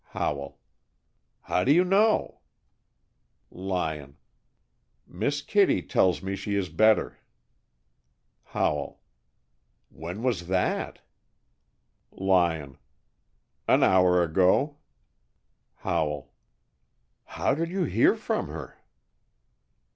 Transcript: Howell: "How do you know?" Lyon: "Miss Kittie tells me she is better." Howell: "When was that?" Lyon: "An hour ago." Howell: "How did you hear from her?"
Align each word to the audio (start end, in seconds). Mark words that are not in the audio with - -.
Howell: 0.15 0.57
"How 1.41 1.63
do 1.63 1.71
you 1.71 1.83
know?" 1.83 2.39
Lyon: 3.51 4.17
"Miss 5.05 5.43
Kittie 5.43 5.83
tells 5.83 6.23
me 6.23 6.35
she 6.35 6.55
is 6.55 6.69
better." 6.69 7.19
Howell: 8.45 8.99
"When 9.91 10.23
was 10.23 10.47
that?" 10.47 11.01
Lyon: 12.11 12.79
"An 13.67 13.83
hour 13.83 14.23
ago." 14.23 14.77
Howell: 15.75 16.33
"How 17.25 17.53
did 17.53 17.69
you 17.69 17.83
hear 17.83 18.15
from 18.15 18.47
her?" 18.47 18.79